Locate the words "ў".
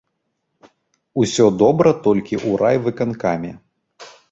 2.49-2.65